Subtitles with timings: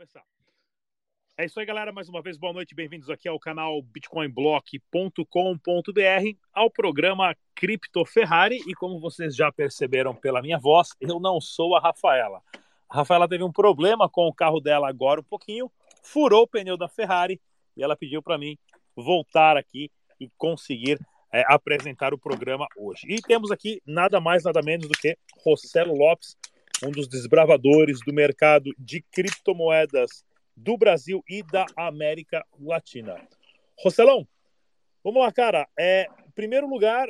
[0.00, 0.24] começar.
[1.36, 1.92] É isso aí, galera.
[1.92, 2.74] Mais uma vez, boa noite.
[2.74, 8.62] Bem-vindos aqui ao canal bitcoinblock.com.br, ao programa Cripto Ferrari.
[8.66, 12.40] E como vocês já perceberam pela minha voz, eu não sou a Rafaela.
[12.88, 15.70] A Rafaela teve um problema com o carro dela agora um pouquinho,
[16.02, 17.38] furou o pneu da Ferrari
[17.76, 18.56] e ela pediu para mim
[18.96, 20.98] voltar aqui e conseguir
[21.30, 23.06] é, apresentar o programa hoje.
[23.06, 25.14] E temos aqui nada mais, nada menos do que
[25.44, 26.38] Rossello Lopes,
[26.84, 30.24] um dos desbravadores do mercado de criptomoedas
[30.56, 33.16] do Brasil e da América Latina.
[33.78, 34.26] Rocelão,
[35.02, 35.68] vamos lá, cara.
[35.78, 37.08] É, em primeiro lugar,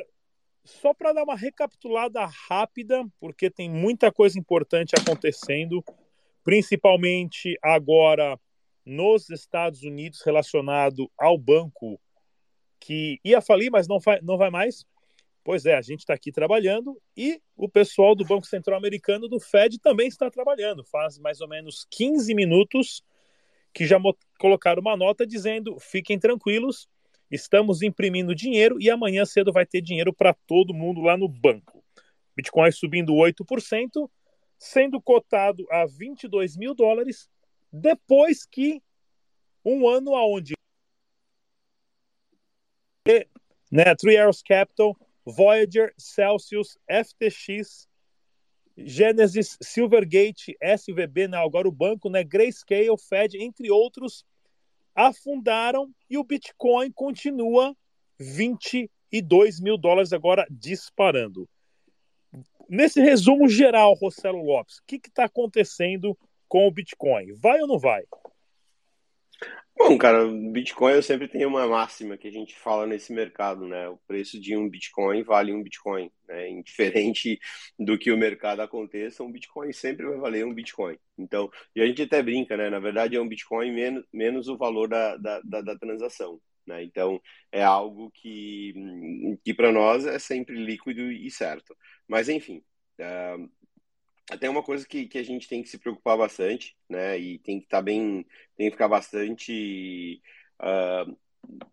[0.63, 5.83] só para dar uma recapitulada rápida, porque tem muita coisa importante acontecendo,
[6.43, 8.39] principalmente agora
[8.85, 11.99] nos Estados Unidos relacionado ao banco
[12.79, 14.85] que ia falir, mas não, não vai mais.
[15.43, 19.39] Pois é, a gente está aqui trabalhando e o pessoal do Banco Central Americano, do
[19.39, 20.83] Fed, também está trabalhando.
[20.83, 23.03] Faz mais ou menos 15 minutos
[23.73, 23.97] que já
[24.37, 26.87] colocaram uma nota dizendo: fiquem tranquilos,
[27.29, 31.83] estamos imprimindo dinheiro e amanhã cedo vai ter dinheiro para todo mundo lá no banco.
[32.35, 34.09] Bitcoin subindo 8%,
[34.59, 37.27] sendo cotado a 22 mil dólares,
[37.73, 38.81] depois que
[39.65, 40.53] um ano aonde
[43.71, 44.95] né, Three Arrows Capital
[45.31, 47.87] Voyager, Celsius, FTX,
[48.77, 54.25] Genesis, Silvergate, SVB, né, agora o banco, né, Grayscale, Fed, entre outros,
[54.95, 57.75] afundaram e o Bitcoin continua
[58.19, 61.47] 22 mil dólares agora disparando.
[62.69, 67.33] Nesse resumo geral, Rossello Lopes, o que está acontecendo com o Bitcoin?
[67.33, 68.03] Vai ou não vai?
[69.83, 73.89] Bom, cara, Bitcoin eu sempre tenho uma máxima que a gente fala nesse mercado, né?
[73.89, 76.49] O preço de um Bitcoin vale um Bitcoin, né?
[76.53, 77.39] Indiferente
[77.79, 80.97] do que o mercado aconteça, um Bitcoin sempre vai valer um Bitcoin.
[81.17, 82.69] Então, e a gente até brinca, né?
[82.69, 86.39] Na verdade, é um Bitcoin menos, menos o valor da, da, da, da transação.
[86.65, 86.83] Né?
[86.83, 87.19] Então,
[87.51, 88.75] é algo que,
[89.43, 91.75] que para nós é sempre líquido e certo.
[92.07, 92.63] Mas, enfim,
[92.99, 93.49] uh,
[94.29, 97.17] até uma coisa que, que a gente tem que se preocupar bastante, né?
[97.17, 100.21] E tem que estar tá bem, tem que ficar bastante,
[100.61, 101.17] uh,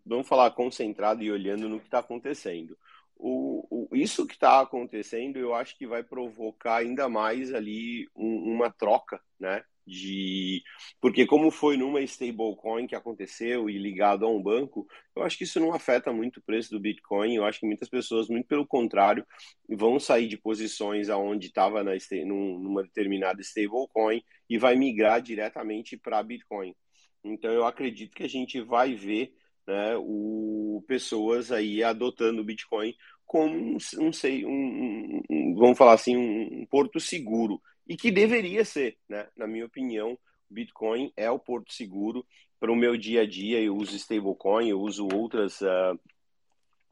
[0.05, 2.77] vamos falar, concentrado e olhando no que está acontecendo.
[3.15, 8.53] O, o, isso que está acontecendo, eu acho que vai provocar ainda mais ali um,
[8.53, 9.63] uma troca, né?
[9.89, 10.63] De
[11.01, 15.43] porque como foi numa stablecoin que aconteceu e ligado a um banco, eu acho que
[15.43, 17.35] isso não afeta muito o preço do Bitcoin.
[17.35, 19.25] Eu acho que muitas pessoas, muito pelo contrário,
[19.67, 21.93] vão sair de posições aonde estava na
[22.25, 26.75] numa determinada stablecoin e vai migrar diretamente para Bitcoin.
[27.23, 29.33] Então eu acredito que a gente vai ver
[29.67, 32.95] né, o pessoas aí adotando o Bitcoin
[33.25, 34.11] como um, um,
[34.47, 39.27] um, um, vamos falar assim, um, porto seguro e que deveria ser, né?
[39.35, 40.15] Na minha opinião,
[40.47, 42.23] Bitcoin é o porto seguro
[42.59, 43.59] para o meu dia a dia.
[43.59, 45.99] Eu uso stablecoin, eu uso outras uh,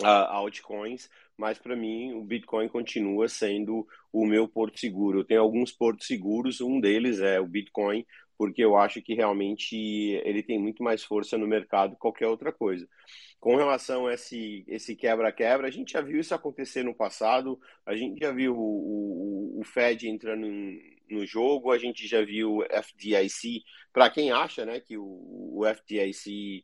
[0.01, 1.07] uh, altcoins,
[1.37, 5.19] mas para mim o Bitcoin continua sendo o meu porto seguro.
[5.19, 8.03] Eu tenho alguns portos seguros, um deles é o Bitcoin,
[8.37, 9.75] porque eu acho que realmente
[10.23, 12.87] ele tem muito mais força no mercado que qualquer outra coisa.
[13.39, 17.95] Com relação a esse, esse quebra-quebra, a gente já viu isso acontecer no passado, a
[17.95, 22.57] gente já viu o, o, o Fed entrando em, no jogo, a gente já viu
[22.57, 26.63] o FDIC, para quem acha né, que o, o FDIC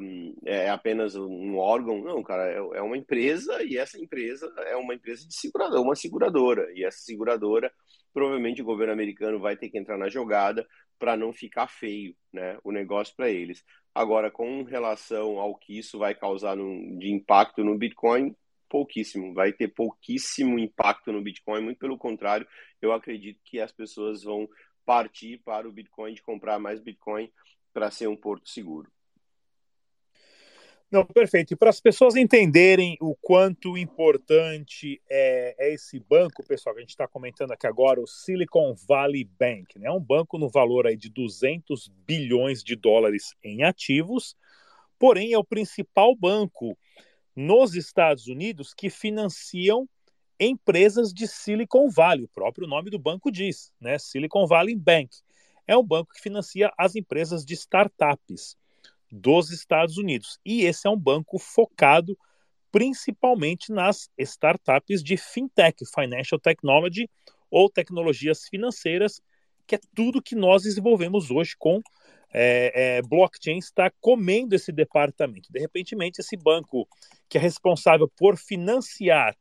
[0.00, 4.76] um, é apenas um órgão, não, cara, é, é uma empresa e essa empresa é
[4.76, 7.72] uma empresa de seguradora, uma seguradora, e essa seguradora
[8.12, 10.66] provavelmente o governo americano vai ter que entrar na jogada
[10.98, 13.64] para não ficar feio né, o negócio para eles.
[13.94, 18.34] Agora, com relação ao que isso vai causar no, de impacto no Bitcoin,
[18.68, 22.46] pouquíssimo, vai ter pouquíssimo impacto no Bitcoin, muito pelo contrário,
[22.80, 24.48] eu acredito que as pessoas vão
[24.84, 27.30] partir para o Bitcoin, de comprar mais Bitcoin
[27.72, 28.90] para ser um porto seguro.
[30.90, 31.52] Não, perfeito.
[31.52, 36.82] E para as pessoas entenderem o quanto importante é, é esse banco, pessoal, que a
[36.82, 39.88] gente está comentando aqui agora, o Silicon Valley Bank, né?
[39.88, 44.34] É um banco no valor aí de 200 bilhões de dólares em ativos,
[44.98, 46.76] porém é o principal banco
[47.36, 49.86] nos Estados Unidos que financiam
[50.40, 52.24] empresas de Silicon Valley.
[52.24, 53.98] O próprio nome do banco diz, né?
[53.98, 55.10] Silicon Valley Bank.
[55.66, 58.56] É um banco que financia as empresas de startups
[59.10, 60.38] dos Estados Unidos.
[60.44, 62.16] E esse é um banco focado
[62.70, 67.08] principalmente nas startups de fintech, financial technology
[67.50, 69.22] ou tecnologias financeiras,
[69.66, 71.80] que é tudo que nós desenvolvemos hoje com
[72.32, 75.50] é, é, blockchain está comendo esse departamento.
[75.50, 76.86] De repente, esse banco
[77.28, 79.36] que é responsável por financiar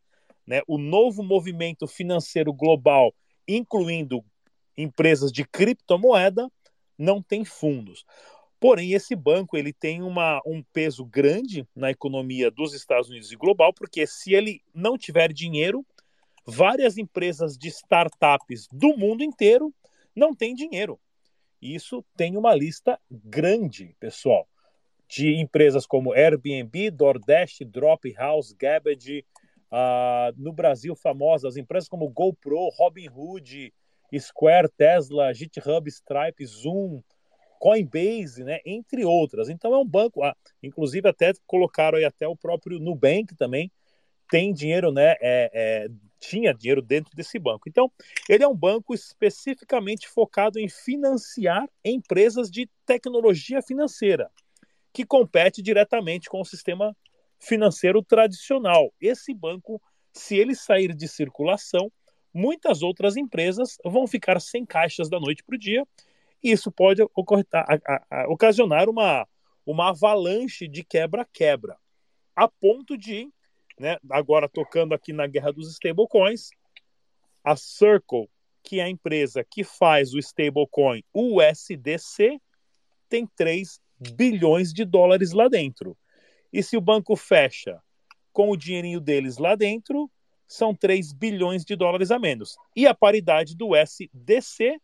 [0.45, 3.13] né, o novo movimento financeiro global,
[3.47, 4.23] incluindo
[4.77, 6.49] empresas de criptomoeda,
[6.97, 8.05] não tem fundos.
[8.59, 13.35] Porém, esse banco ele tem uma, um peso grande na economia dos Estados Unidos e
[13.35, 15.85] global, porque se ele não tiver dinheiro,
[16.45, 19.73] várias empresas de startups do mundo inteiro
[20.15, 20.99] não têm dinheiro.
[21.61, 24.47] Isso tem uma lista grande, pessoal,
[25.07, 29.25] de empresas como Airbnb, DoorDash, Drophouse, Gabbage,
[29.71, 33.73] uh, no Brasil famosas empresas como GoPro, Robinhood,
[34.19, 37.01] Square, Tesla, GitHub, Stripe, Zoom,
[37.59, 39.49] Coinbase, né, entre outras.
[39.49, 43.71] Então é um banco, ah, inclusive até colocaram aí até o próprio Nubank também
[44.29, 45.87] tem dinheiro, né, é, é,
[46.19, 47.69] tinha dinheiro dentro desse banco.
[47.69, 47.91] Então
[48.27, 54.29] ele é um banco especificamente focado em financiar empresas de tecnologia financeira
[54.93, 56.95] que compete diretamente com o sistema
[57.39, 58.91] financeiro tradicional.
[58.99, 59.81] Esse banco,
[60.11, 61.91] se ele sair de circulação,
[62.33, 65.85] muitas outras empresas vão ficar sem caixas da noite para o dia
[66.43, 67.01] e isso pode
[68.27, 69.27] ocasionar uma,
[69.65, 71.77] uma avalanche de quebra-quebra,
[72.35, 73.29] a ponto de,
[73.79, 76.49] né, agora tocando aqui na guerra dos stablecoins,
[77.43, 78.29] a Circle,
[78.61, 82.39] que é a empresa que faz o stablecoin USDC,
[83.09, 83.79] tem 3
[84.15, 85.97] bilhões de dólares lá dentro.
[86.51, 87.81] E se o banco fecha
[88.31, 90.11] com o dinheirinho deles lá dentro,
[90.47, 92.55] são 3 bilhões de dólares a menos.
[92.75, 94.79] E a paridade do SDC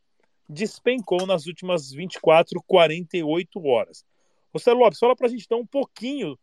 [0.54, 4.06] despencou nas últimas 24, 48 horas.
[4.54, 6.38] Você, Lopes, fala para a gente então um pouquinho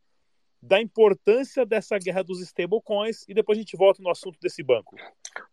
[0.62, 4.94] da importância dessa guerra dos stablecoins e depois a gente volta no assunto desse banco.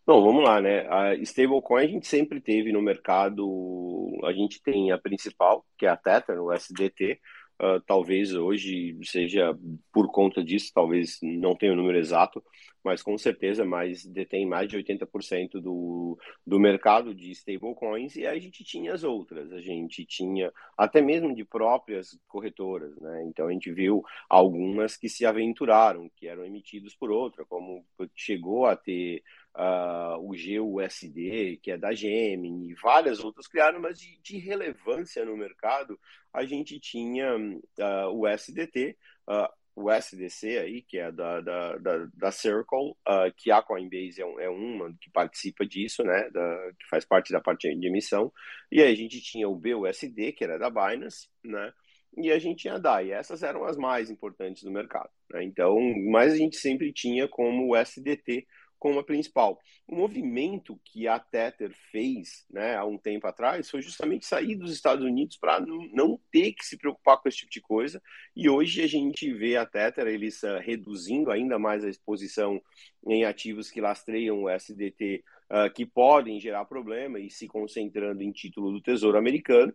[0.06, 0.86] Bom, vamos lá, né?
[0.89, 5.89] A stablecoin a gente sempre teve no mercado, a gente tem a principal, que é
[5.89, 7.19] a Tether, o SDT,
[7.60, 9.57] Uh, talvez hoje seja
[9.92, 12.44] por conta disso, talvez não tenha o número exato,
[12.83, 18.38] mas com certeza mais detém mais de 80% do, do mercado de stablecoins e a
[18.39, 23.24] gente tinha as outras, a gente tinha até mesmo de próprias corretoras, né?
[23.27, 27.85] Então a gente viu algumas que se aventuraram, que eram emitidos por outra, como
[28.15, 29.24] chegou a ter
[29.57, 35.35] uh, o GUSD, que é da Gemini, várias outras criaram, mas de, de relevância no
[35.35, 36.00] mercado,
[36.31, 38.95] a gente tinha uh, o SDT,
[39.27, 43.62] uh, ah, o SDC aí, que é da, da, da, da Circle, uh, que a
[43.62, 47.74] Coinbase é, um, é, uma que participa disso, né, da, que faz parte da parte
[47.74, 48.33] de emissão,
[48.71, 51.71] e aí a gente tinha o BUSD, que era da Binance, né,
[52.18, 55.77] e a gente tinha a DAI, essas eram as mais importantes do mercado, né, então,
[56.09, 58.47] mas a gente sempre tinha como o SDT
[58.79, 59.59] como a principal.
[59.88, 64.71] O movimento que a Tether fez né, há um tempo atrás foi justamente sair dos
[64.71, 68.01] Estados Unidos para não, ter que se preocupar com esse tipo de coisa.
[68.35, 72.62] E hoje a gente vê a Tether eles uh, reduzindo ainda mais a exposição
[73.07, 78.21] em ativos que lastreiam o SDT, uh, ah, que podem gerar problema, e se concentrando
[78.21, 79.74] em título do Tesouro Americano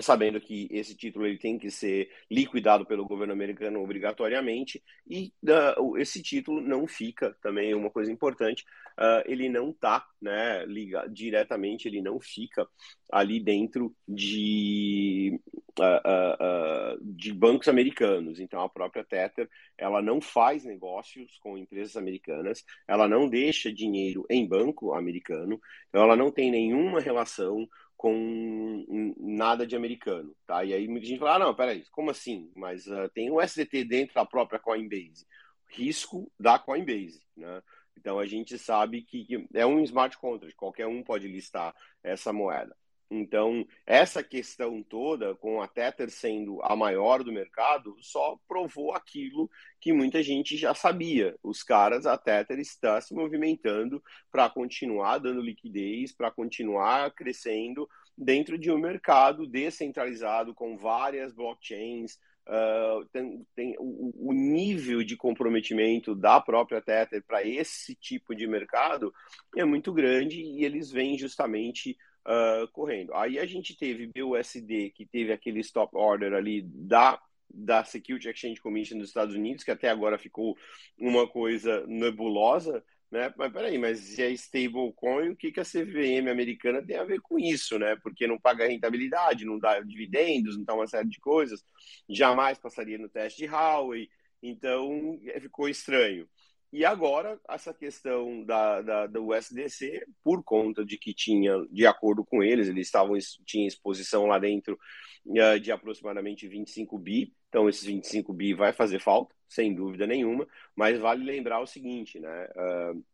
[0.00, 5.32] sabendo que esse título ele tem que ser liquidado pelo governo americano obrigatoriamente e
[5.78, 8.64] uh, esse título não fica também uma coisa importante
[8.98, 12.66] uh, ele não está né ligado diretamente ele não fica
[13.10, 15.38] ali dentro de
[15.78, 18.40] uh, de bancos americanos.
[18.40, 24.24] Então a própria Tether ela não faz negócios com empresas americanas ela não deixa dinheiro
[24.30, 27.68] em banco americano então ela não tem nenhuma relação
[28.02, 30.64] com nada de americano, tá?
[30.64, 32.50] E aí muita gente fala, ah, não, peraí, como assim?
[32.56, 35.24] Mas uh, tem o SDT dentro da própria Coinbase,
[35.68, 37.62] risco da Coinbase, né?
[37.96, 42.32] Então a gente sabe que, que é um smart contract, qualquer um pode listar essa
[42.32, 42.76] moeda.
[43.14, 49.50] Então, essa questão toda, com a Tether sendo a maior do mercado, só provou aquilo
[49.78, 51.36] que muita gente já sabia.
[51.42, 58.56] Os caras, a Tether está se movimentando para continuar dando liquidez, para continuar crescendo dentro
[58.56, 66.12] de um mercado descentralizado com várias blockchains, Uh, tem, tem o, o, nível de comprometimento
[66.12, 69.14] da própria Tether para esse tipo de mercado
[69.56, 73.14] é muito grande e eles vêm justamente uh, correndo.
[73.14, 78.60] Aí a gente teve BUSD, que teve aquele stop order ali da, da Security Exchange
[78.60, 80.56] Commission dos Estados Unidos, que até agora ficou
[80.98, 83.32] uma coisa nebulosa, né?
[83.36, 87.20] Mas peraí, mas se é stablecoin, o que, que a CVM americana tem a ver
[87.20, 87.94] com isso, né?
[88.02, 91.62] Porque não paga rentabilidade, não dá dividendos, não dá uma série de coisas,
[92.08, 94.08] jamais passaria no teste de Howey,
[94.42, 96.26] então é, ficou estranho.
[96.72, 102.24] E agora, essa questão da, da, do USDC, por conta de que tinha, de acordo
[102.24, 104.78] com eles, eles estavam tinha exposição lá dentro
[105.26, 110.48] uh, de aproximadamente 25 bi, então esses 25 bi vai fazer falta, sem dúvida nenhuma,
[110.74, 113.04] mas vale lembrar o seguinte, né, uh,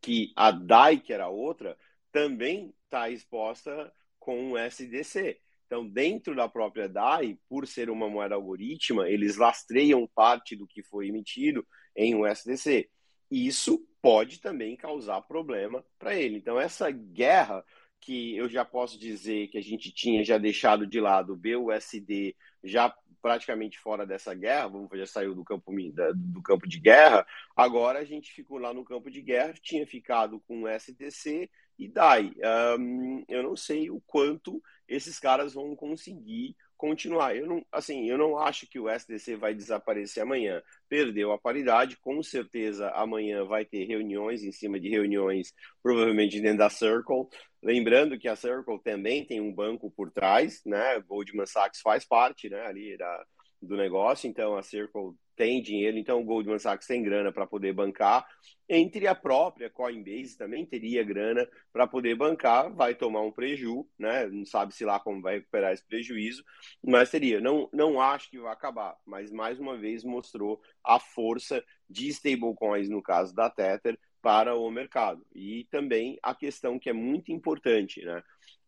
[0.00, 1.76] que a DAI, que era outra,
[2.12, 5.40] também está exposta com o SDC.
[5.70, 10.82] Então, dentro da própria DAI, por ser uma moeda algorítmica, eles lastreiam parte do que
[10.82, 12.90] foi emitido em um SDC.
[13.30, 16.38] Isso pode também causar problema para ele.
[16.38, 17.64] Então, essa guerra
[18.00, 22.34] que eu já posso dizer que a gente tinha já deixado de lado o BUSD
[22.64, 25.72] já praticamente fora dessa guerra, vamos já saiu do campo
[26.16, 27.24] do campo de guerra,
[27.54, 31.48] agora a gente ficou lá no campo de guerra, tinha ficado com SDC
[31.78, 32.34] e DAI.
[32.78, 37.36] Um, eu não sei o quanto esses caras vão conseguir continuar.
[37.36, 40.60] Eu não, assim, eu não acho que o SDC vai desaparecer amanhã.
[40.88, 46.58] Perdeu a paridade, com certeza amanhã vai ter reuniões em cima de reuniões, provavelmente dentro
[46.58, 47.28] da Circle.
[47.62, 50.98] Lembrando que a Circle também tem um banco por trás, né?
[51.06, 53.24] Goldman Sachs faz parte, né, ali da,
[53.62, 57.72] do negócio, então a Circle tem dinheiro, então o Goldman Sachs tem grana para poder
[57.72, 58.26] bancar.
[58.68, 64.26] Entre a própria Coinbase também teria grana para poder bancar, vai tomar um prejuízo, né?
[64.26, 66.44] Não sabe se lá como vai recuperar esse prejuízo,
[66.84, 67.40] mas teria.
[67.40, 72.90] Não, não acho que vai acabar, mas mais uma vez mostrou a força de stablecoins,
[72.90, 75.24] no caso da Tether, para o mercado.
[75.34, 78.22] E também a questão que é muito importante, né?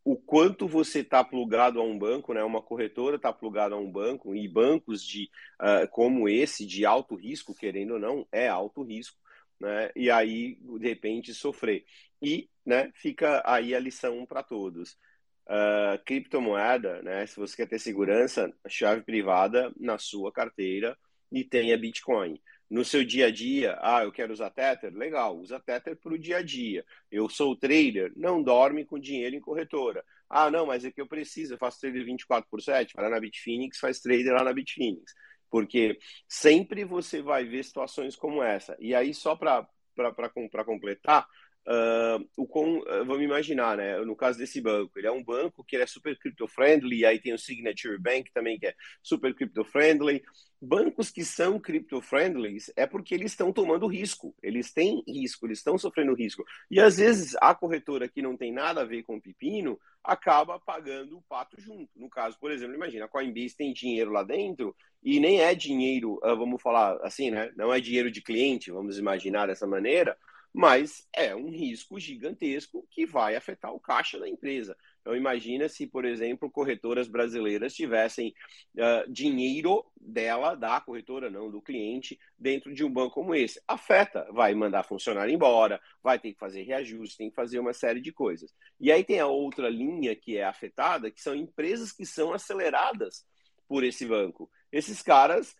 [0.05, 2.43] O quanto você está plugado a um banco, né?
[2.43, 5.31] Uma corretora está plugada a um banco e bancos de
[5.61, 9.17] uh, como esse de alto risco, querendo ou não, é alto risco,
[9.61, 9.91] né?
[9.95, 11.85] E aí de repente sofrer
[12.21, 12.91] e, né?
[12.95, 14.97] Fica aí a lição para todos.
[15.47, 17.27] Uh, criptomoeda, né?
[17.27, 20.97] Se você quer ter segurança, chave privada na sua carteira
[21.31, 22.41] e tenha Bitcoin
[22.73, 26.19] no seu dia a dia, ah, eu quero usar Tether, legal, usa Tether para o
[26.19, 26.83] dia a dia.
[27.11, 30.03] Eu sou trader, não dorme com dinheiro em corretora.
[30.27, 33.11] Ah, não, mas é que eu preciso, eu faço trader 24 por 7, vai lá
[33.11, 35.13] na Bitfinex, faz trader lá na Bitfinex.
[35.51, 38.75] Porque sempre você vai ver situações como essa.
[38.81, 39.69] E aí, só para
[40.65, 41.27] completar,
[41.65, 44.01] Uh, o com, uh, vamos imaginar, né?
[44.01, 47.33] No caso desse banco, ele é um banco que é super crypto friendly, aí tem
[47.33, 50.23] o Signature Bank também que é super crypto friendly.
[50.61, 55.59] Bancos que são crypto friendly é porque eles estão tomando risco, eles têm risco, eles
[55.59, 56.45] estão sofrendo risco.
[56.71, 60.59] E às vezes a corretora que não tem nada a ver com o pepino acaba
[60.59, 61.91] pagando o pato junto.
[61.97, 66.15] No caso, por exemplo, imagina, a Coinbase tem dinheiro lá dentro e nem é dinheiro,
[66.25, 67.53] uh, vamos falar assim, né?
[67.57, 70.17] Não é dinheiro de cliente, vamos imaginar dessa maneira
[70.53, 74.77] mas é um risco gigantesco que vai afetar o caixa da empresa.
[75.01, 78.35] Então, imagina se, por exemplo, corretoras brasileiras tivessem
[78.77, 83.61] uh, dinheiro dela, da corretora, não do cliente, dentro de um banco como esse.
[83.67, 88.01] Afeta, vai mandar funcionário embora, vai ter que fazer reajuste, tem que fazer uma série
[88.01, 88.55] de coisas.
[88.79, 93.25] E aí tem a outra linha que é afetada, que são empresas que são aceleradas
[93.67, 94.51] por esse banco.
[94.71, 95.57] Esses caras,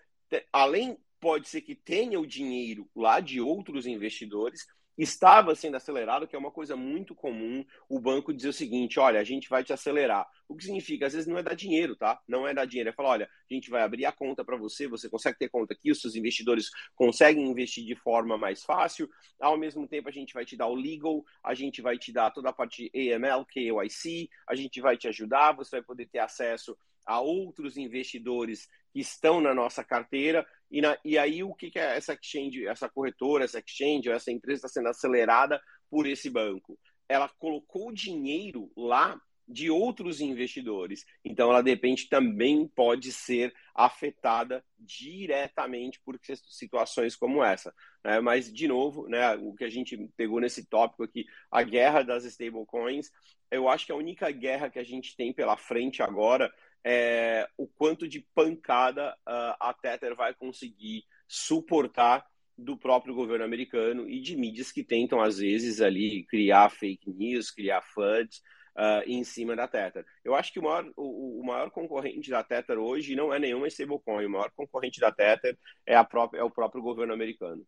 [0.53, 6.37] além, pode ser que tenha o dinheiro lá de outros investidores, estava sendo acelerado, que
[6.37, 9.73] é uma coisa muito comum o banco dizer o seguinte: olha, a gente vai te
[9.73, 10.27] acelerar.
[10.49, 12.21] O que significa, às vezes, não é dar dinheiro, tá?
[12.29, 14.87] Não é dar dinheiro, é falar: olha, a gente vai abrir a conta para você,
[14.87, 19.09] você consegue ter conta aqui, os seus investidores conseguem investir de forma mais fácil.
[19.41, 22.31] Ao mesmo tempo, a gente vai te dar o legal, a gente vai te dar
[22.31, 26.77] toda a parte AML, KYC, a gente vai te ajudar, você vai poder ter acesso
[27.07, 30.47] a outros investidores que estão na nossa carteira.
[30.71, 34.31] E, na, e aí, o que, que é essa exchange, essa corretora, essa exchange, essa
[34.31, 36.79] empresa está sendo acelerada por esse banco?
[37.09, 41.05] Ela colocou dinheiro lá de outros investidores.
[41.25, 46.19] Então, ela de repente também pode ser afetada diretamente por
[46.49, 47.75] situações como essa.
[48.05, 48.21] Né?
[48.21, 52.25] Mas, de novo, né, o que a gente pegou nesse tópico aqui, a guerra das
[52.25, 53.11] stablecoins,
[53.51, 56.53] eu acho que a única guerra que a gente tem pela frente agora
[56.85, 64.09] é, o quanto de pancada uh, a Tether vai conseguir suportar do próprio governo americano
[64.09, 68.43] e de mídias que tentam, às vezes, ali criar fake news, criar FUDs
[68.77, 70.05] uh, em cima da Tether.
[70.25, 73.69] Eu acho que o maior, o, o, maior concorrente da Tether hoje não é nenhuma
[73.69, 77.65] stablecoin, o maior concorrente da Tether é, a própria, é o próprio governo americano.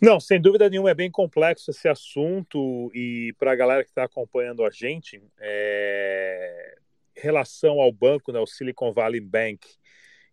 [0.00, 4.04] Não, sem dúvida nenhuma, é bem complexo esse assunto e para a galera que está
[4.04, 6.78] acompanhando a gente, é...
[7.14, 9.68] relação ao banco, né, o Silicon Valley Bank,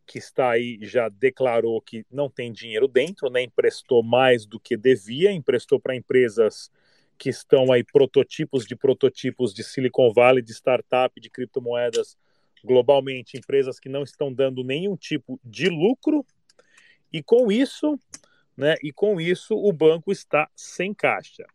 [0.05, 4.77] que está aí, já declarou que não tem dinheiro dentro, né, emprestou mais do que
[4.77, 6.71] devia, emprestou para empresas
[7.17, 12.17] que estão aí prototipos de prototipos de Silicon Valley, de startup, de criptomoedas
[12.63, 16.25] globalmente, empresas que não estão dando nenhum tipo de lucro,
[17.11, 17.99] e com isso
[18.57, 18.75] né?
[18.81, 21.45] E com isso o banco está sem caixa.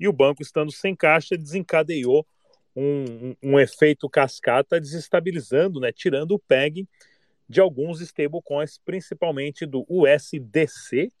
[0.00, 2.26] E o banco estando sem caixa desencadeou
[2.74, 5.92] um, um, efeito cascata desestabilizando, né?
[5.92, 6.88] Tirando o PEG
[7.48, 11.12] de alguns stablecoins, principalmente do USDC,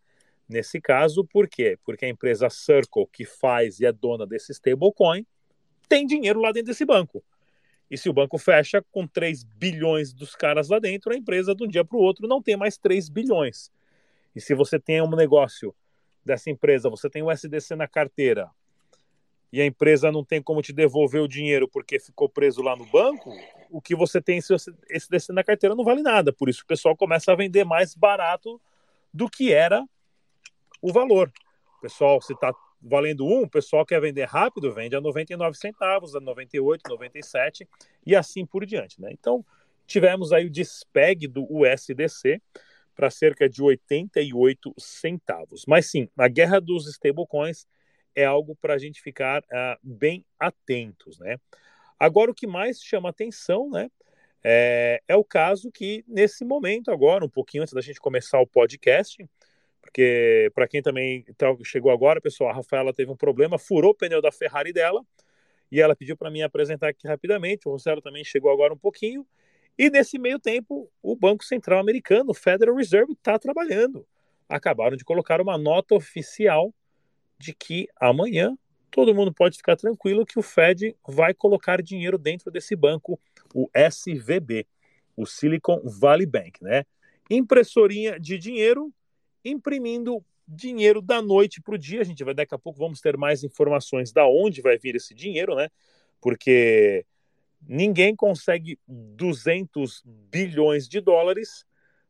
[0.48, 1.78] nesse caso, por quê?
[1.84, 5.24] Porque a empresa Circle, que faz e é dona desse stablecoin,
[5.88, 7.22] tem dinheiro lá dentro desse banco.
[7.90, 11.64] E se o banco fecha com 3 bilhões dos caras lá dentro, a empresa de
[11.64, 13.70] um dia para o outro não tem mais 3 bilhões.
[14.36, 15.74] E se você tem um negócio
[16.22, 18.50] dessa empresa, você tem o SDC na carteira
[19.50, 22.84] e a empresa não tem como te devolver o dinheiro porque ficou preso lá no
[22.84, 23.32] banco,
[23.70, 24.54] o que você tem esse
[24.90, 26.34] SDC na carteira não vale nada.
[26.34, 28.60] Por isso o pessoal começa a vender mais barato
[29.14, 29.82] do que era
[30.82, 31.32] o valor.
[31.78, 32.52] O pessoal, se está
[32.82, 37.66] valendo um, o pessoal quer vender rápido, vende a 99 centavos, a 98, 97
[38.04, 39.00] e assim por diante.
[39.00, 39.08] Né?
[39.12, 39.42] Então,
[39.86, 42.42] tivemos aí o despeg do USDC
[42.96, 45.64] para cerca de 88 centavos.
[45.68, 47.66] Mas sim, a guerra dos stablecoins
[48.14, 51.18] é algo para a gente ficar uh, bem atentos.
[51.18, 51.36] Né?
[52.00, 53.90] Agora, o que mais chama atenção né,
[54.42, 58.46] é, é o caso que, nesse momento, agora, um pouquinho antes da gente começar o
[58.46, 59.24] podcast,
[59.82, 63.94] porque para quem também tá, chegou agora, pessoal, a Rafaela teve um problema, furou o
[63.94, 65.04] pneu da Ferrari dela
[65.70, 67.68] e ela pediu para mim apresentar aqui rapidamente.
[67.68, 69.26] O Rossello também chegou agora um pouquinho.
[69.78, 74.06] E nesse meio tempo, o Banco Central Americano, o Federal Reserve, está trabalhando.
[74.48, 76.72] Acabaram de colocar uma nota oficial
[77.38, 78.56] de que amanhã
[78.90, 83.20] todo mundo pode ficar tranquilo que o Fed vai colocar dinheiro dentro desse banco,
[83.54, 84.66] o SVB,
[85.14, 86.84] o Silicon Valley Bank, né?
[87.28, 88.92] Impressorinha de dinheiro
[89.44, 92.00] imprimindo dinheiro da noite para o dia.
[92.00, 95.14] A gente vai daqui a pouco vamos ter mais informações da onde vai vir esse
[95.14, 95.68] dinheiro, né?
[96.20, 97.04] Porque
[97.66, 101.64] ninguém consegue 200 bilhões de dólares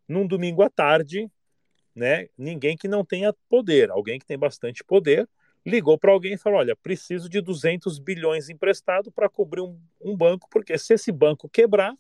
[0.09, 1.31] num domingo à tarde,
[1.95, 2.29] né?
[2.37, 5.29] Ninguém que não tenha poder, alguém que tem bastante poder,
[5.65, 10.17] ligou para alguém e falou: Olha, preciso de 200 bilhões emprestado para cobrir um, um,
[10.17, 11.95] banco, porque se esse banco quebrar,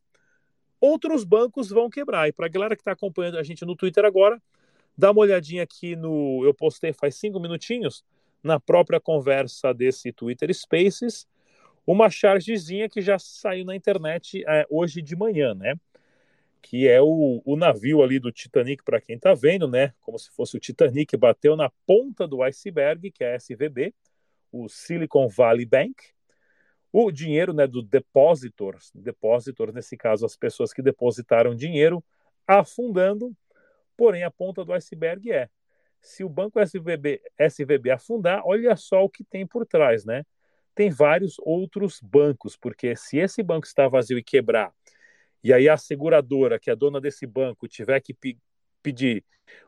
[0.80, 2.28] outros bancos vão quebrar.
[2.28, 4.40] E para a galera que está acompanhando a gente no Twitter agora,
[4.96, 6.42] Dá uma olhadinha aqui no.
[6.44, 8.02] Eu postei faz cinco minutinhos,
[8.42, 11.26] na própria conversa desse Twitter Spaces,
[11.86, 15.74] uma chargezinha que já saiu na internet é, hoje de manhã, né?
[16.60, 19.94] Que é o, o navio ali do Titanic, para quem está vendo, né?
[20.00, 23.94] Como se fosse o Titanic, bateu na ponta do iceberg, que é a SVB,
[24.50, 25.94] o Silicon Valley Bank.
[26.92, 32.02] O dinheiro né, do depositors, depositors, nesse caso, as pessoas que depositaram dinheiro,
[32.46, 33.36] afundando
[33.96, 35.48] Porém, a ponta do iceberg é:
[36.00, 40.24] se o banco SVB, SVB afundar, olha só o que tem por trás, né?
[40.76, 44.72] Tem vários outros bancos, porque se esse banco está vazio e quebrar,
[45.42, 48.38] e aí a seguradora, que é dona desse banco, tiver que pe
[48.82, 49.24] pedir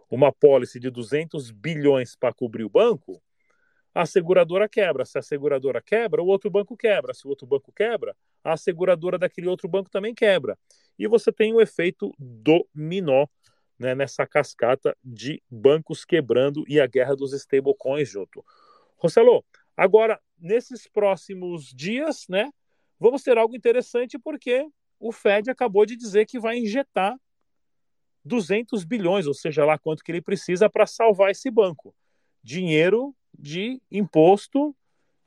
[0.09, 3.21] uma pólice de 200 bilhões para cobrir o banco,
[3.95, 5.05] a seguradora quebra.
[5.05, 7.13] Se a seguradora quebra, o outro banco quebra.
[7.13, 10.57] Se o outro banco quebra, a seguradora daquele outro banco também quebra.
[10.99, 13.27] E você tem o efeito dominó
[13.79, 18.45] né, nessa cascata de bancos quebrando e a guerra dos stablecoins junto.
[18.97, 19.45] Rossello,
[19.79, 22.51] agora, nesses próximos dias, né,
[22.99, 27.17] vamos ter algo interessante porque o Fed acabou de dizer que vai injetar
[28.25, 31.95] 200 bilhões, ou seja lá quanto que ele precisa para salvar esse banco.
[32.43, 34.77] Dinheiro de imposto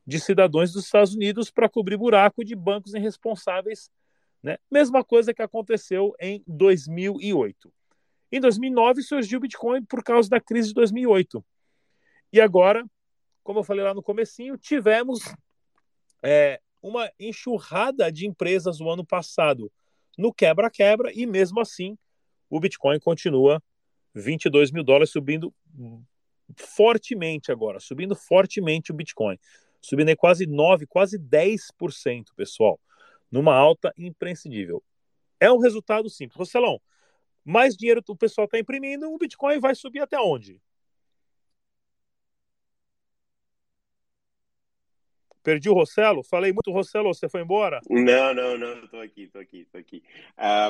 [0.06, 3.90] de cidadãos dos Estados Unidos para cobrir buraco de bancos irresponsáveis.
[4.44, 4.58] Né?
[4.70, 7.74] Mesma coisa que aconteceu em 2008.
[8.32, 11.44] Em 2009 surgiu o Bitcoin por causa da crise de 2008.
[12.34, 12.86] E agora,
[13.44, 15.20] como eu falei lá no comecinho, tivemos
[16.24, 19.72] é, uma enxurrada de empresas no ano passado
[20.18, 21.98] no quebra-quebra e mesmo assim
[22.50, 23.64] o Bitcoin continua
[24.14, 25.54] 22 mil dólares subindo
[26.58, 29.40] fortemente agora, subindo fortemente o Bitcoin,
[29.82, 32.80] subindo aí quase 9, quase 10%, pessoal,
[33.32, 34.84] numa alta imprescindível.
[35.40, 36.38] É um resultado simples.
[36.38, 36.80] Rocelão,
[37.44, 40.62] mais dinheiro o pessoal está imprimindo, o Bitcoin vai subir até onde?
[45.44, 46.24] Perdi o Rossello?
[46.24, 47.80] Falei muito Rossello, você foi embora?
[47.90, 50.04] Não, não, não, tô aqui, tô aqui, tô aqui.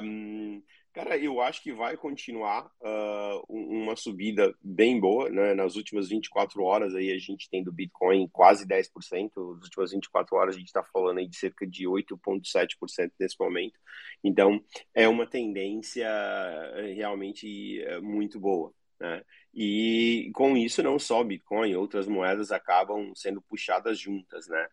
[0.04, 0.62] Um,
[0.94, 5.54] cara, eu acho que vai continuar uh, uma subida bem boa, né?
[5.54, 8.90] Nas últimas 24 horas aí a gente tem do Bitcoin quase 10%,
[9.56, 13.78] nas últimas 24 horas a gente está falando aí de cerca de 8,7% nesse momento.
[14.24, 18.74] Então, é uma tendência eh, realmente eh, muito boa.
[19.02, 19.24] Né?
[19.52, 24.68] E com isso, não só Bitcoin, outras moedas acabam sendo puxadas juntas, né?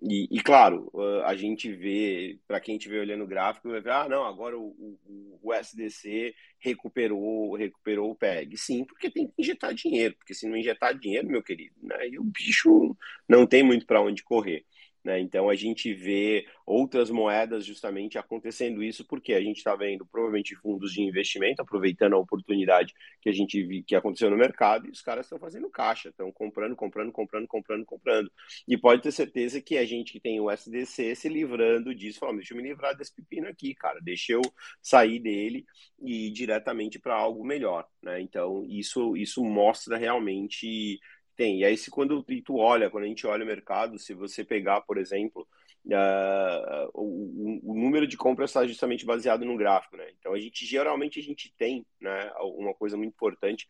[0.00, 0.88] E, e claro,
[1.24, 4.68] a gente vê, para quem estiver olhando o gráfico, vai ver, ah, não, agora o,
[4.68, 8.56] o, o, SDC recuperou, recuperou o PEG.
[8.56, 12.18] Sim, porque tem que injetar dinheiro, porque se não injetar dinheiro, meu querido, né, e
[12.20, 12.96] o bicho
[13.28, 14.64] não tem muito para onde correr.
[15.04, 15.18] Né?
[15.20, 20.54] Então a gente vê outras moedas justamente acontecendo isso porque a gente está vendo provavelmente
[20.54, 24.90] fundos de investimento aproveitando a oportunidade que a gente viu que aconteceu no mercado e
[24.90, 28.30] os caras estão fazendo caixa, estão comprando, comprando, comprando, comprando, comprando.
[28.68, 32.36] E pode ter certeza que a gente que tem o SDC se livrando disso, falando,
[32.36, 34.42] deixa eu me livrar desse pepino aqui, cara, deixa eu
[34.80, 35.66] sair dele
[36.00, 37.88] e ir diretamente para algo melhor.
[38.00, 38.20] Né?
[38.20, 41.00] Então isso, isso mostra realmente
[41.36, 41.60] tem.
[41.60, 44.80] E aí, se quando tu olha, quando a gente olha o mercado, se você pegar,
[44.82, 45.46] por exemplo,
[45.86, 50.06] uh, o, o, número de compras está justamente baseado no gráfico, né?
[50.18, 53.66] Então, a gente geralmente a gente tem, né, uma coisa muito importante,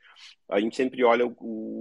[0.48, 1.32] a gente sempre olha o,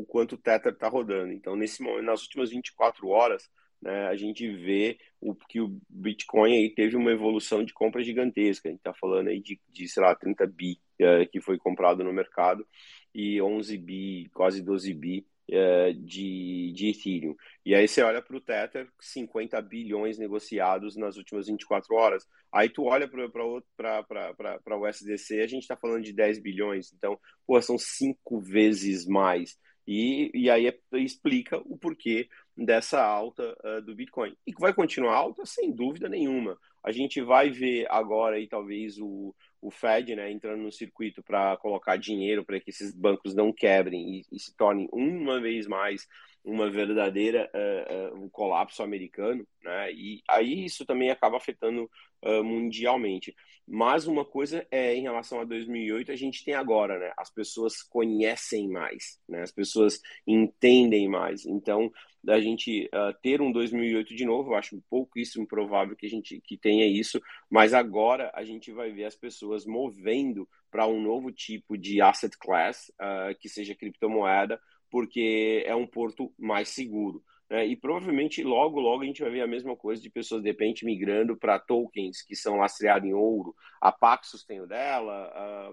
[0.01, 1.33] o quanto o Tether está rodando.
[1.33, 3.49] Então, nesse momento, nas últimas 24 horas,
[3.81, 8.69] né, a gente vê o, que o Bitcoin aí teve uma evolução de compra gigantesca.
[8.69, 12.03] A gente está falando aí de, de, sei lá, 30 bi uh, que foi comprado
[12.03, 12.65] no mercado
[13.13, 17.35] e 11 bi, quase 12 bi é, de, de Ethereum.
[17.65, 22.25] E aí você olha para o Tether, 50 bilhões negociados nas últimas 24 horas.
[22.51, 26.91] Aí tu olha para o SDC, a gente está falando de 10 bilhões.
[26.93, 29.57] Então, pô, são cinco vezes mais.
[29.87, 34.35] E, e aí é, explica o porquê dessa alta uh, do Bitcoin.
[34.45, 36.57] E vai continuar alta, sem dúvida nenhuma.
[36.83, 41.55] A gente vai ver agora aí talvez o, o Fed né, entrando no circuito para
[41.57, 46.07] colocar dinheiro para que esses bancos não quebrem e, e, se tornem uma vez mais
[46.43, 49.91] uma verdadeira uh, uh, um colapso americano, né?
[49.93, 51.89] E aí isso também acaba afetando
[52.23, 53.35] uh, mundialmente.
[53.67, 57.13] Mas uma coisa é em relação a 2008 a gente tem agora, né?
[57.15, 59.43] As pessoas conhecem mais, né?
[59.43, 61.45] As pessoas entendem mais.
[61.45, 61.91] Então
[62.23, 62.87] da gente
[63.23, 64.51] ter um 2008 de novo.
[64.51, 68.91] Eu acho pouquíssimo provável que a gente que tenha isso, mas agora a gente vai
[68.91, 72.91] ver as pessoas movendo para um novo tipo de asset class,
[73.39, 77.23] que seja criptomoeda, porque é um porto mais seguro.
[77.49, 77.65] Né?
[77.65, 80.85] E provavelmente logo, logo a gente vai ver a mesma coisa de pessoas de repente
[80.85, 83.55] migrando para tokens que são lastreados em ouro.
[83.81, 85.71] A Paxos tem o dela,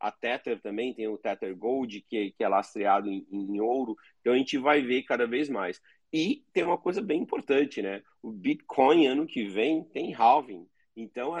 [0.00, 3.96] a Tether também tem o Tether Gold, que, que é lastreado em, em ouro.
[4.20, 5.80] Então a gente vai ver cada vez mais.
[6.12, 8.02] E tem uma coisa bem importante, né?
[8.22, 10.66] O Bitcoin ano que vem tem halving.
[10.94, 11.32] Então,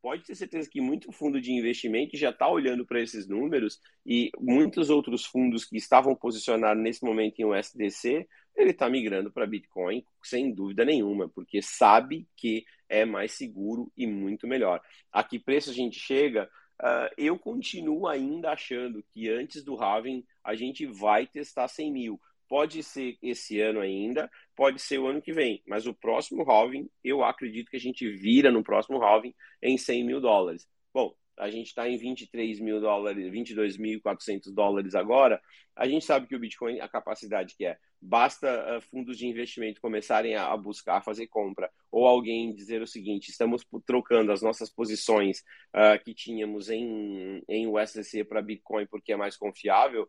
[0.00, 4.30] pode ter certeza que muito fundo de investimento já está olhando para esses números e
[4.38, 8.26] muitos outros fundos que estavam posicionados nesse momento em USDC
[8.58, 14.06] ele está migrando para Bitcoin sem dúvida nenhuma, porque sabe que é mais seguro e
[14.06, 14.82] muito melhor.
[15.12, 16.50] A que preço a gente chega?
[16.80, 22.20] Uh, eu continuo ainda achando que antes do halving a gente vai testar 100 mil.
[22.48, 26.88] Pode ser esse ano ainda, pode ser o ano que vem, mas o próximo halving,
[27.04, 30.66] eu acredito que a gente vira no próximo halving em 100 mil dólares.
[30.92, 35.40] Bom, a gente está em 23 mil dólares, 22.400 dólares agora,
[35.76, 39.80] a gente sabe que o Bitcoin, a capacidade que é, basta uh, fundos de investimento
[39.80, 44.70] começarem a, a, buscar fazer compra, ou alguém dizer o seguinte, estamos trocando as nossas
[44.70, 45.40] posições
[45.74, 50.08] uh, que tínhamos em, em USDC para Bitcoin porque é mais confiável,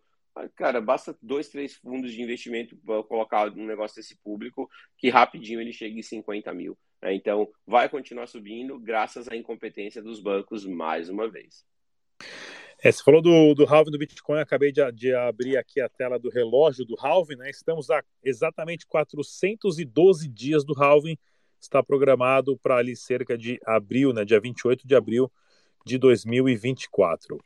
[0.55, 5.73] cara, basta dois, três fundos de investimento colocar um negócio desse público que rapidinho ele
[5.73, 6.77] chega em 50 mil.
[7.01, 7.13] Né?
[7.13, 11.65] Então, vai continuar subindo graças à incompetência dos bancos mais uma vez.
[12.81, 16.17] É, você falou do, do halving do Bitcoin, acabei de, de, abrir aqui a tela
[16.17, 17.49] do relógio do halving, né?
[17.49, 21.17] Estamos a exatamente 412 dias do halving,
[21.59, 24.23] está programado para ali cerca de abril, né?
[24.23, 25.29] Dia 28 de abril
[25.85, 27.37] de 2024.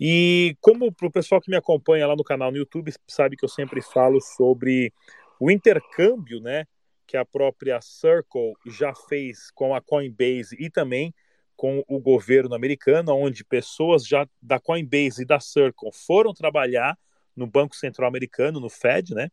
[0.00, 3.44] E como para o pessoal que me acompanha lá no canal no YouTube sabe que
[3.44, 4.92] eu sempre falo sobre
[5.38, 6.64] o intercâmbio, né?
[7.10, 11.12] que a própria Circle já fez com a Coinbase e também
[11.56, 16.96] com o governo americano, onde pessoas já da Coinbase e da Circle foram trabalhar
[17.34, 19.28] no Banco Central Americano, no Fed, né?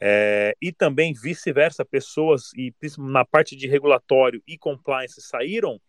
[0.00, 5.80] É, e também vice-versa, pessoas e na parte de regulatório e compliance saíram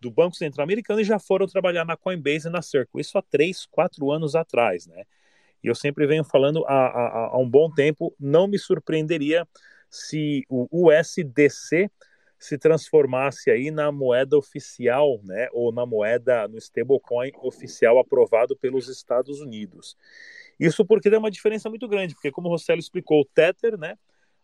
[0.00, 3.00] do Banco Central Americano e já foram trabalhar na Coinbase e na Circle.
[3.00, 5.04] Isso há três, quatro anos atrás, né?
[5.62, 9.46] E eu sempre venho falando há, há, há um bom tempo, não me surpreenderia
[9.90, 11.90] se o USDC
[12.38, 18.88] se transformasse aí na moeda oficial, né, ou na moeda no stablecoin oficial aprovado pelos
[18.88, 19.96] Estados Unidos.
[20.60, 23.96] Isso porque tem uma diferença muito grande, porque como o Rossello explicou, o Tether, né,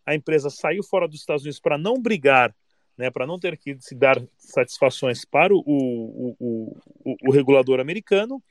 [0.05, 2.53] a empresa saiu fora dos Estados Unidos para não brigar,
[2.97, 7.79] né, para não ter que se dar satisfações para o, o, o, o, o regulador
[7.79, 8.41] americano.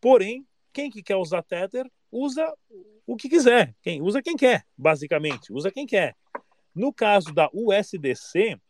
[0.00, 2.52] Porém, quem que quer usar Tether usa
[3.06, 3.74] o que quiser.
[3.82, 6.14] Quem usa quem quer, basicamente, usa quem quer.
[6.74, 8.60] No caso da USDC,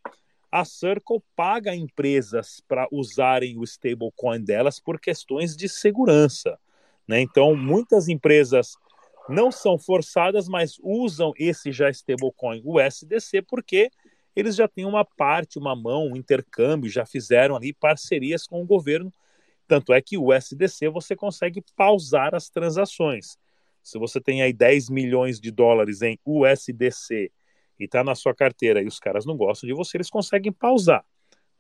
[0.51, 6.59] a Circle paga empresas para usarem o stablecoin delas por questões de segurança.
[7.07, 7.21] Né?
[7.21, 8.77] Então, muitas empresas
[9.29, 13.91] não são forçadas, mas usam esse já stablecoin USDC porque
[14.39, 18.67] eles já têm uma parte, uma mão, um intercâmbio, já fizeram ali parcerias com o
[18.67, 19.13] governo.
[19.67, 23.37] Tanto é que o SDC você consegue pausar as transações.
[23.83, 27.33] Se você tem aí 10 milhões de dólares em USDC
[27.81, 31.05] e está na sua carteira e os caras não gostam de você, eles conseguem pausar.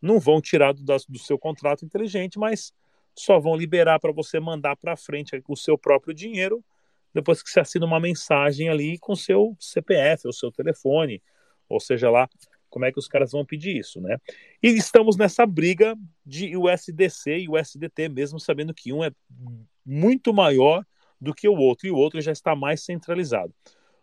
[0.01, 2.73] Não vão tirar do, do seu contrato inteligente, mas
[3.17, 6.65] só vão liberar para você mandar para frente o seu próprio dinheiro
[7.13, 11.21] depois que você assina uma mensagem ali com seu CPF, ou seu telefone,
[11.69, 12.29] ou seja lá
[12.69, 14.19] como é que os caras vão pedir isso, né?
[14.63, 19.11] E estamos nessa briga de USDC e USDT, mesmo sabendo que um é
[19.85, 20.85] muito maior
[21.21, 23.53] do que o outro e o outro já está mais centralizado.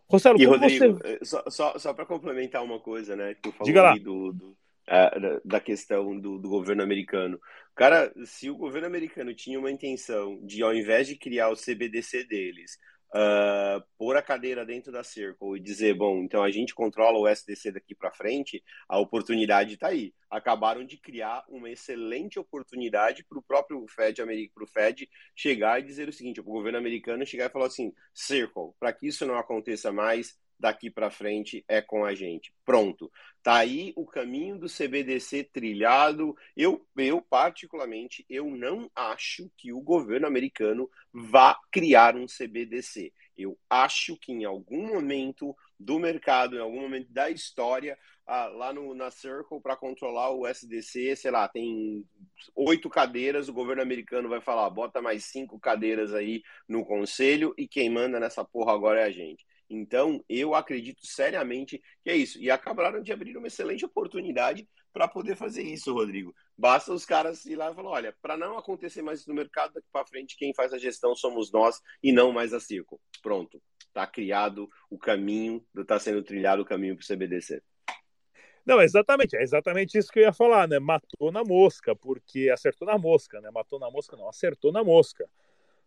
[0.07, 1.13] Rossello, e Rodrigo, você...
[1.13, 3.35] Eh, só, só, só para complementar uma coisa, né?
[3.35, 3.97] Que Diga lá.
[3.97, 7.39] Do, do, uh, da questão do, do governo americano.
[7.75, 12.25] Cara, se o governo americano tinha uma intenção de, ao invés de criar o CBDC
[12.25, 12.77] deles,
[13.15, 17.27] uh, pôr a cadeira dentro da Circle e dizer, bom, então a gente controla o
[17.27, 20.13] SDC daqui para frente, a oportunidade está aí.
[20.29, 24.21] Acabaram de criar uma excelente oportunidade para o próprio Fed,
[24.53, 27.93] para o Fed chegar e dizer o seguinte, o governo americano chegar e falar assim,
[28.13, 32.53] Circle, para que isso não aconteça mais, daqui para frente é com a gente.
[32.63, 33.11] Pronto.
[33.43, 36.35] Tá aí o caminho do CBDC trilhado.
[36.55, 43.13] Eu, eu particularmente, eu não acho que o governo americano vá criar um CBDC.
[43.37, 48.73] Eu acho que em algum momento do mercado, em algum momento da história, ah, lá
[48.73, 52.03] no, na Circle para controlar o SDC, sei lá, tem
[52.55, 57.67] oito cadeiras, o governo americano vai falar, bota mais cinco cadeiras aí no conselho e
[57.67, 59.45] quem manda nessa porra agora é a gente.
[59.69, 62.39] Então, eu acredito seriamente que é isso.
[62.39, 66.33] E acabaram de abrir uma excelente oportunidade para poder fazer isso, Rodrigo.
[66.57, 69.73] Basta os caras ir lá e falar: olha, para não acontecer mais isso no mercado,
[69.73, 73.01] daqui para frente, quem faz a gestão somos nós e não mais a Circo.
[73.21, 73.61] Pronto.
[73.79, 77.61] Está criado o caminho, está sendo trilhado o caminho para o CBDC.
[78.65, 80.79] Não, exatamente, é exatamente isso que eu ia falar, né?
[80.79, 83.51] Matou na mosca, porque acertou na mosca, né?
[83.51, 85.29] Matou na mosca, não, acertou na mosca.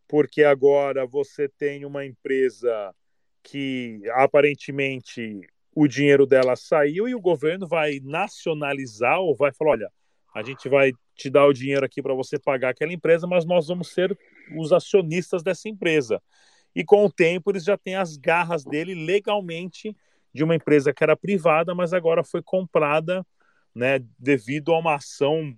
[0.07, 2.95] Porque agora você tem uma empresa
[3.43, 5.41] que aparentemente
[5.75, 9.93] o dinheiro dela saiu e o governo vai nacionalizar ou vai falar: olha,
[10.35, 13.69] a gente vai te dar o dinheiro aqui para você pagar aquela empresa, mas nós
[13.69, 14.17] vamos ser
[14.57, 16.23] os acionistas dessa empresa.
[16.75, 19.97] E com o tempo eles já têm as garras dele legalmente
[20.33, 23.27] de uma empresa que era privada, mas agora foi comprada,
[23.75, 25.57] né, devido a uma ação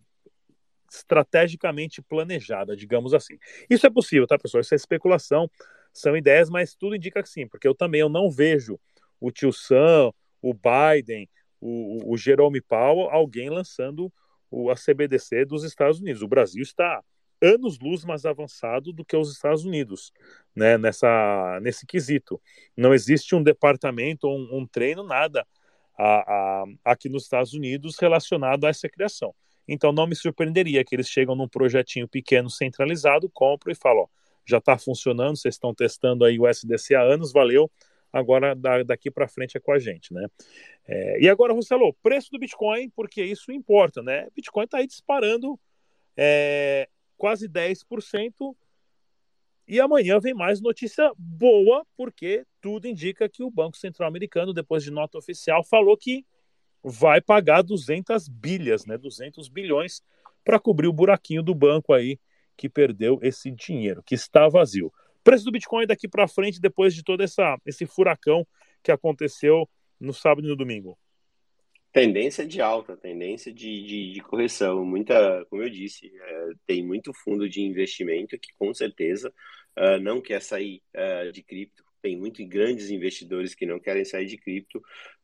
[0.91, 3.39] estrategicamente planejada, digamos assim.
[3.69, 4.61] Isso é possível, tá, pessoal?
[4.61, 5.51] Isso é especulação
[5.93, 8.79] são ideias, mas tudo indica que sim, porque eu também eu não vejo
[9.21, 11.29] o tio Sam, o Biden,
[11.61, 14.13] o, o Jerome Powell, alguém lançando
[14.51, 16.23] o, a CBDC dos Estados Unidos.
[16.23, 17.03] O Brasil está
[17.43, 20.13] anos luz mais avançado do que os Estados Unidos,
[20.55, 22.41] né, nessa, nesse quesito.
[22.77, 25.47] Não existe um departamento, um, um treino, nada
[25.99, 29.35] a, a, aqui nos Estados Unidos relacionado a essa criação.
[29.67, 34.07] Então não me surpreenderia que eles chegam num projetinho pequeno centralizado, compram e falam, ó,
[34.51, 37.71] já está funcionando, vocês estão testando aí o SDC há anos, valeu,
[38.13, 40.27] agora daqui para frente é com a gente, né?
[40.87, 44.29] É, e agora, Rossello, preço do Bitcoin, porque isso importa, né?
[44.35, 45.59] Bitcoin está aí disparando
[46.17, 48.55] é, quase 10%,
[49.71, 54.83] e amanhã vem mais notícia boa, porque tudo indica que o Banco Central Americano, depois
[54.83, 56.27] de nota oficial, falou que
[56.83, 58.99] vai pagar 200 bilhas, né?
[58.99, 60.03] 200 bilhões
[60.45, 62.19] para cobrir o buraquinho do banco aí
[62.57, 64.93] que perdeu esse dinheiro, que está vazio.
[65.23, 68.47] Preço do Bitcoin daqui para frente, depois de todo essa, esse furacão
[68.83, 70.99] que aconteceu no sábado e no domingo.
[71.93, 74.85] Tendência de alta, tendência de, de, de correção.
[74.85, 79.33] Muita, como eu disse, é, tem muito fundo de investimento que com certeza
[79.77, 84.27] uh, não quer sair uh, de cripto tem muitos grandes investidores que não querem sair
[84.27, 84.79] de cripto.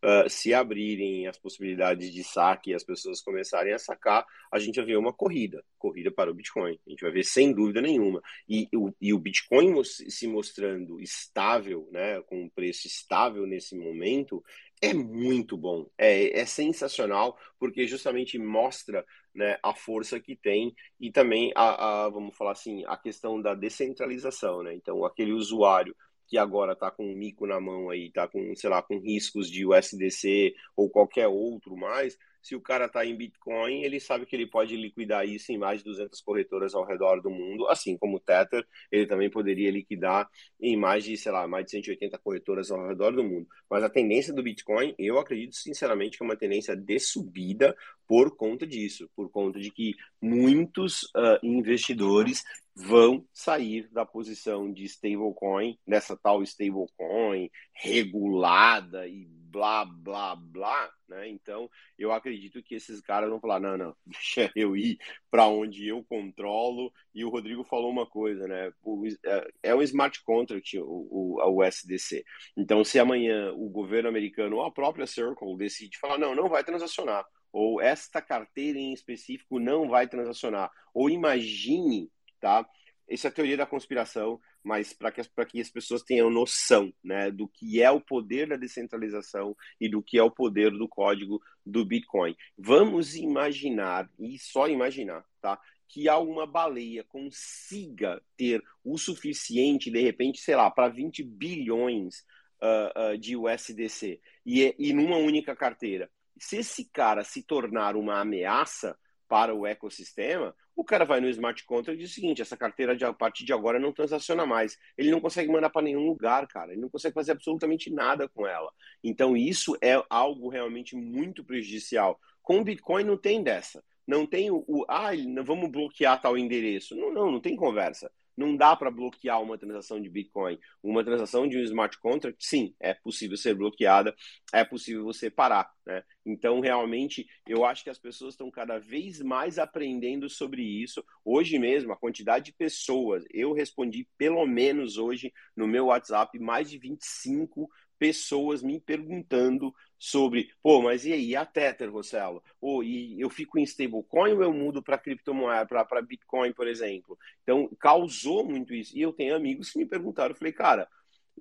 [0.04, 4.76] Uh, se abrirem as possibilidades de saque e as pessoas começarem a sacar, a gente
[4.76, 6.78] vai ver uma corrida, corrida para o Bitcoin.
[6.86, 8.22] A gente vai ver sem dúvida nenhuma.
[8.48, 14.42] E, o, e o Bitcoin se mostrando estável, né, com um preço estável nesse momento,
[14.80, 21.10] é muito bom, é, é sensacional, porque justamente mostra né, a força que tem e
[21.10, 24.74] também a, a, vamos falar assim, a questão da descentralização, né?
[24.74, 25.94] Então, aquele usuário
[26.26, 29.50] que agora está com um mico na mão aí, está com, sei lá, com riscos
[29.50, 34.36] de USDC ou qualquer outro mais, se o cara está em Bitcoin, ele sabe que
[34.36, 38.18] ele pode liquidar isso em mais de 200 corretoras ao redor do mundo, assim como
[38.18, 40.28] o Tether, ele também poderia liquidar
[40.60, 43.48] em mais de, sei lá, mais de 180 corretoras ao redor do mundo.
[43.68, 48.36] Mas a tendência do Bitcoin, eu acredito sinceramente que é uma tendência de subida por
[48.36, 52.44] conta disso, por conta de que muitos uh, investidores
[52.76, 61.30] vão sair da posição de stablecoin, nessa tal stablecoin regulada e blá, blá, blá, né?
[61.30, 64.98] Então, eu acredito que esses caras vão falar, não, não, deixa eu ir
[65.30, 66.92] para onde eu controlo.
[67.14, 68.70] E o Rodrigo falou uma coisa, né?
[68.82, 72.22] O, é, é um smart contract, o, o, USDC.
[72.54, 76.62] Então, se amanhã o governo americano ou a própria Circle decide falar, não, não vai
[76.62, 82.68] transacionar, ou esta carteira em específico não vai transacionar, ou imagine, tá?
[83.08, 87.30] Essa é a teoria da conspiração, mas para que, que as pessoas tenham noção né,
[87.30, 91.40] do que é o poder da descentralização e do que é o poder do código
[91.64, 92.36] do Bitcoin.
[92.58, 95.56] Vamos imaginar, e só imaginar, tá?
[95.86, 102.24] Que alguma baleia consiga ter o suficiente, de repente, sei lá, para 20 bilhões
[102.60, 106.10] uh, uh, de USDC e, e numa única carteira.
[106.40, 108.98] Se esse cara se tornar uma ameaça
[109.28, 112.94] para o ecossistema, o cara vai no smart contract e diz o seguinte: essa carteira
[112.94, 114.78] de, a partir de agora não transaciona mais.
[114.96, 116.72] Ele não consegue mandar para nenhum lugar, cara.
[116.72, 118.70] Ele não consegue fazer absolutamente nada com ela.
[119.02, 122.20] Então isso é algo realmente muito prejudicial.
[122.42, 123.82] Com o Bitcoin não tem dessa.
[124.06, 125.10] Não tem o, o ah,
[125.42, 126.94] vamos bloquear tal endereço.
[126.94, 128.12] Não, não, não tem conversa.
[128.36, 130.58] Não dá para bloquear uma transação de Bitcoin.
[130.82, 134.14] Uma transação de um smart contract, sim, é possível ser bloqueada,
[134.52, 135.70] é possível você parar.
[135.86, 136.02] Né?
[136.24, 141.04] Então, realmente, eu acho que as pessoas estão cada vez mais aprendendo sobre isso.
[141.24, 146.68] Hoje mesmo, a quantidade de pessoas, eu respondi pelo menos hoje no meu WhatsApp, mais
[146.68, 152.42] de 25 pessoas me perguntando sobre, pô, mas e aí, a Tether, Rossello?
[152.60, 157.18] Pô, e eu fico em stablecoin ou eu mudo para criptomoeda, para Bitcoin, por exemplo?
[157.42, 158.96] Então, causou muito isso.
[158.96, 160.88] E eu tenho amigos que me perguntaram, eu falei, cara,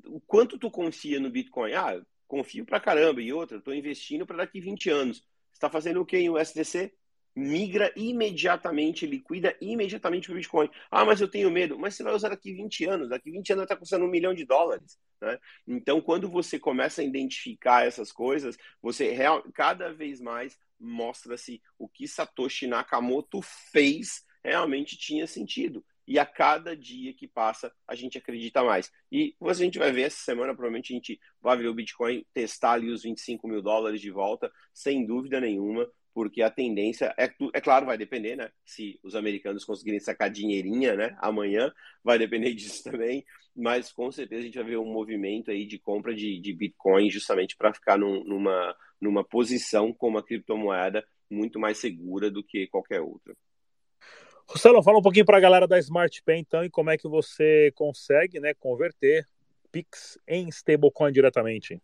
[0.06, 1.74] o quanto tu confia no Bitcoin?
[1.74, 3.22] Ah, confio pra caramba.
[3.22, 5.18] E outra, estou investindo para daqui 20 anos.
[5.18, 6.94] Você está fazendo o quê em USDC?
[7.36, 10.69] Migra imediatamente, liquida imediatamente o Bitcoin.
[10.89, 11.78] Ah, mas eu tenho medo.
[11.78, 13.10] Mas você vai usar daqui 20 anos.
[13.10, 14.98] Daqui 20 anos está custando um milhão de dólares.
[15.21, 15.38] Né?
[15.67, 21.89] Então, quando você começa a identificar essas coisas, você real, cada vez mais mostra-se o
[21.89, 25.84] que Satoshi Nakamoto fez realmente tinha sentido.
[26.08, 28.91] E a cada dia que passa, a gente acredita mais.
[29.12, 32.74] E a gente vai ver essa semana, provavelmente a gente vai ver o Bitcoin testar
[32.74, 37.60] ali os 25 mil dólares de volta, sem dúvida nenhuma porque a tendência é, é
[37.60, 38.49] claro, vai depender, né?
[38.63, 41.13] Se os americanos conseguirem sacar dinheirinha, né?
[41.19, 41.69] Amanhã
[42.01, 45.78] vai depender disso também, mas com certeza a gente vai ver um movimento aí de
[45.78, 51.60] compra de, de Bitcoin justamente para ficar num, numa, numa posição com uma criptomoeda muito
[51.60, 53.36] mais segura do que qualquer outra.
[54.47, 57.10] Rossello, fala um pouquinho para a galera da Smart Pay, então, e como é que
[57.10, 59.28] você consegue né, converter
[59.69, 61.82] Pix em stablecoin diretamente.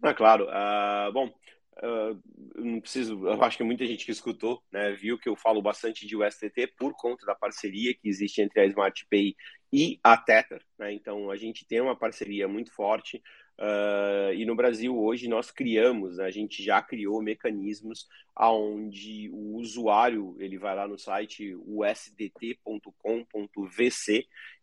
[0.00, 0.46] Ah, claro.
[0.46, 1.30] Uh, bom,
[1.78, 2.20] Uh,
[2.64, 6.06] não preciso, eu acho que muita gente que escutou, né, viu que eu falo bastante
[6.06, 9.34] de USDT por conta da parceria que existe entre a SmartPay
[9.72, 10.92] e a Tether, né?
[10.92, 13.22] Então a gente tem uma parceria muito forte
[13.58, 19.56] uh, e no Brasil hoje nós criamos, né, a gente já criou mecanismos aonde o
[19.56, 22.16] usuário ele vai lá no site usdt.com.vc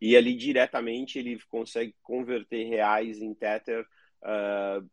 [0.00, 3.86] e ali diretamente ele consegue converter reais em Tether
[4.22, 4.88] uh,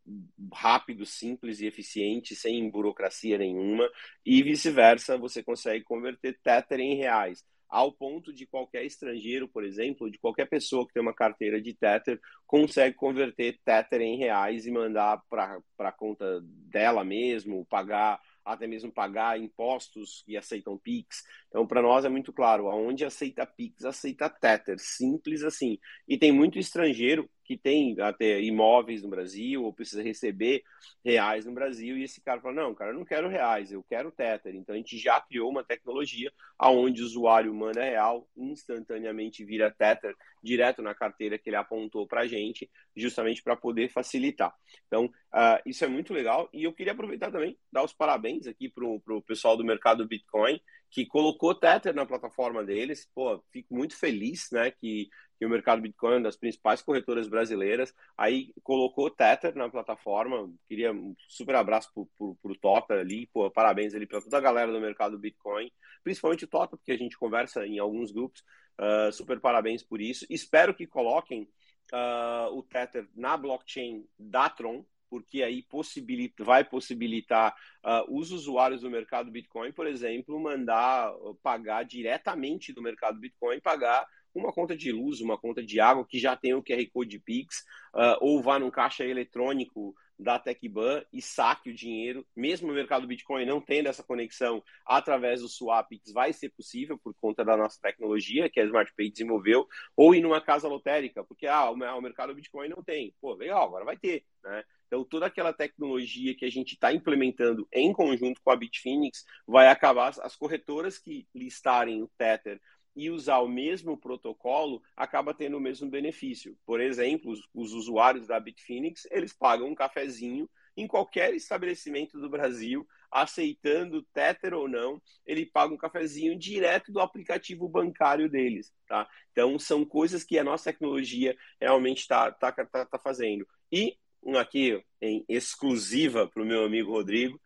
[0.54, 3.90] rápido, simples e eficiente, sem burocracia nenhuma,
[4.26, 10.10] e vice-versa, você consegue converter Tether em reais ao ponto de qualquer estrangeiro, por exemplo,
[10.10, 14.72] de qualquer pessoa que tem uma carteira de Tether, consegue converter Tether em reais e
[14.72, 21.24] mandar para a conta dela mesmo, pagar até mesmo pagar impostos e aceitam Pix.
[21.50, 25.78] Então, para nós é muito claro, aonde aceita Pix, aceita Tether, simples assim.
[26.08, 30.64] E tem muito estrangeiro que tem até imóveis no Brasil ou precisa receber
[31.04, 34.12] reais no Brasil e esse cara fala, não, cara, eu não quero reais, eu quero
[34.12, 34.54] Tether.
[34.54, 36.30] Então, a gente já criou uma tecnologia
[36.60, 42.22] aonde o usuário manda real, instantaneamente vira Tether direto na carteira que ele apontou para
[42.22, 44.54] a gente, justamente para poder facilitar.
[44.88, 48.70] Então, uh, isso é muito legal e eu queria aproveitar também, dar os parabéns aqui
[48.70, 53.10] para o pessoal do mercado Bitcoin, que colocou Tether na plataforma deles.
[53.14, 57.28] Pô, fico muito feliz, né, que, que o mercado Bitcoin, é uma das principais corretoras
[57.28, 60.52] brasileiras, aí colocou Tether na plataforma.
[60.68, 64.72] Queria um super abraço pro, pro Tota ali, pô, parabéns ali para toda a galera
[64.72, 65.72] do mercado Bitcoin,
[66.04, 68.44] principalmente o Tota, porque a gente conversa em alguns grupos.
[68.80, 70.26] Uh, super parabéns por isso.
[70.30, 71.48] Espero que coloquem
[71.94, 78.82] uh, o Tether na blockchain da Tron, porque aí possibilita, vai possibilitar uh, os usuários
[78.82, 84.06] do mercado Bitcoin, por exemplo, mandar pagar diretamente do mercado Bitcoin, pagar
[84.38, 87.66] uma conta de luz, uma conta de água que já tem o QR Code Pix,
[87.94, 93.06] uh, ou vá num caixa eletrônico da TecBan e saque o dinheiro, mesmo o mercado
[93.06, 97.80] Bitcoin não tendo essa conexão através do Swapix, vai ser possível por conta da nossa
[97.80, 102.70] tecnologia que a SmartPay desenvolveu, ou ir numa casa lotérica, porque ah, o mercado Bitcoin
[102.70, 103.14] não tem.
[103.22, 104.64] Pô, legal, agora vai ter, né?
[104.88, 109.68] Então, toda aquela tecnologia que a gente está implementando em conjunto com a Bitfinex vai
[109.68, 112.60] acabar, as corretoras que listarem o Tether
[112.98, 116.58] e usar o mesmo protocolo acaba tendo o mesmo benefício.
[116.66, 122.30] Por exemplo, os, os usuários da Bitfinex, eles pagam um cafezinho em qualquer estabelecimento do
[122.30, 129.08] Brasil, aceitando Tether ou não, ele paga um cafezinho direto do aplicativo bancário deles, tá?
[129.32, 133.48] Então, são coisas que a nossa tecnologia realmente está tá, tá, tá fazendo.
[133.72, 133.98] E,
[134.40, 137.40] aqui em exclusiva para o meu amigo Rodrigo,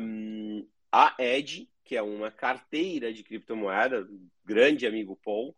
[0.00, 4.08] um, a Edge, que é uma carteira de criptomoeda,
[4.44, 5.48] grande amigo Paul,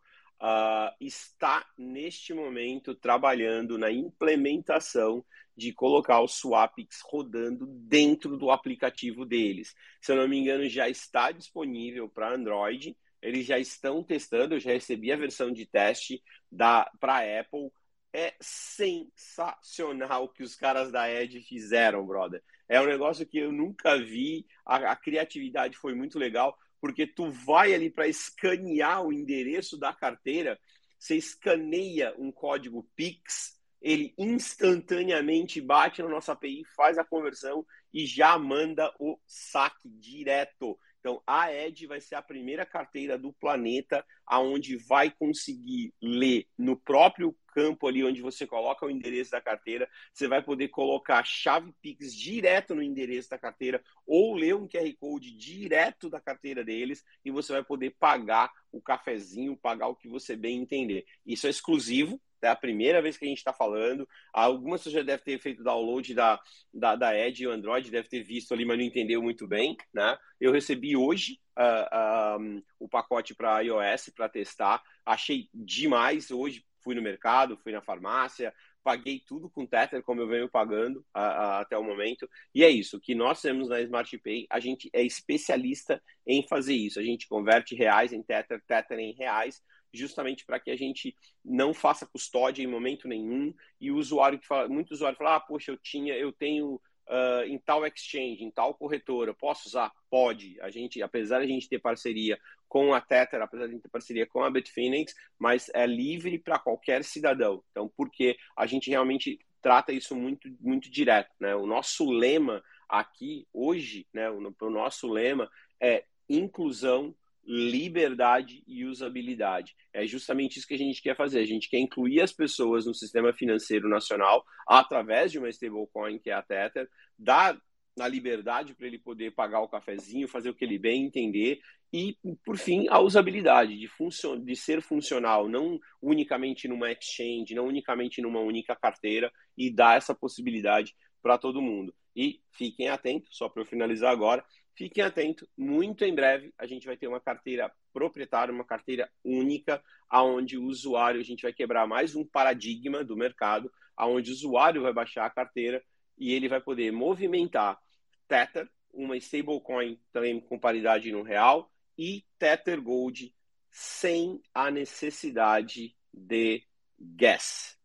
[0.41, 5.23] uh, está neste momento trabalhando na implementação
[5.55, 9.75] de colocar o Swapix rodando dentro do aplicativo deles.
[10.01, 12.97] Se eu não me engano, já está disponível para Android.
[13.21, 17.71] Eles já estão testando, eu já recebi a versão de teste para a Apple
[18.13, 22.43] é sensacional o que os caras da Edge fizeram, brother.
[22.73, 24.47] É um negócio que eu nunca vi.
[24.65, 29.93] A, a criatividade foi muito legal, porque tu vai ali para escanear o endereço da
[29.93, 30.59] carteira,
[30.99, 38.07] você escaneia um código Pix, ele instantaneamente bate na nossa API, faz a conversão e
[38.07, 40.79] já manda o saque direto.
[41.03, 46.77] Então, a Ed vai ser a primeira carteira do planeta aonde vai conseguir ler no
[46.77, 51.75] próprio campo ali onde você coloca o endereço da carteira, você vai poder colocar chave
[51.83, 57.05] Pix direto no endereço da carteira ou ler um QR Code direto da carteira deles
[57.25, 61.05] e você vai poder pagar o cafezinho, pagar o que você bem entender.
[61.27, 64.09] Isso é exclusivo é a primeira vez que a gente está falando.
[64.33, 66.41] Algumas pessoas já devem ter feito download da,
[66.73, 69.77] da, da Edge e o Android, deve ter visto ali, mas não entendeu muito bem.
[69.93, 70.17] Né?
[70.41, 74.83] Eu recebi hoje uh, uh, o pacote para iOS para testar.
[75.05, 76.31] Achei demais.
[76.31, 81.01] Hoje fui no mercado, fui na farmácia, paguei tudo com Tether, como eu venho pagando
[81.17, 82.29] uh, até o momento.
[82.55, 86.75] E é isso, que nós temos na Smart Pay, a gente é especialista em fazer
[86.75, 86.99] isso.
[86.99, 89.63] A gente converte reais em Tether, Tether em reais,
[89.93, 94.47] justamente para que a gente não faça custódia em momento nenhum e o usuário que
[94.47, 98.51] fala, muito usuário fala, ah, poxa, eu tinha, eu tenho uh, em tal exchange, em
[98.51, 99.93] tal corretora, posso usar?
[100.11, 100.61] Pode.
[100.61, 102.39] A gente, apesar de a gente ter parceria
[102.69, 106.39] com a Tether, apesar de a gente ter parceria com a Bitfinex, mas é livre
[106.39, 107.63] para qualquer cidadão.
[107.71, 111.55] Então, porque a gente realmente trata isso muito, muito direto, né?
[111.55, 114.31] O nosso lema aqui hoje, né?
[114.31, 117.15] O, o nosso lema é inclusão
[117.45, 119.75] liberdade e usabilidade.
[119.93, 121.41] É justamente isso que a gente quer fazer.
[121.41, 126.31] A gente quer incluir as pessoas no sistema financeiro nacional através de uma stablecoin que
[126.31, 126.89] é a Tether,
[127.19, 127.61] dar
[127.99, 131.61] a liberdade para ele poder pagar o cafezinho, fazer o que ele bem entender
[131.93, 137.67] e, por fim, a usabilidade de, funcion de ser funcional, não unicamente numa exchange, não
[137.67, 141.95] unicamente numa única carteira e dar essa possibilidade para todo mundo.
[142.17, 144.43] E fiquem atentos, só para eu finalizar agora,
[144.75, 149.83] Fiquem atentos, muito em breve a gente vai ter uma carteira proprietária, uma carteira única,
[150.09, 154.83] aonde o usuário, a gente vai quebrar mais um paradigma do mercado, aonde o usuário
[154.83, 155.83] vai baixar a carteira
[156.17, 157.79] e ele vai poder movimentar
[158.27, 163.35] Tether, uma stablecoin também com paridade no real, e Tether Gold
[163.71, 166.63] sem a necessidade de
[166.99, 167.79] gas.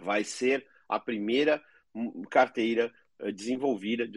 [0.00, 1.62] Vai ser a primeira
[2.30, 4.08] carteira eh, desenvolvida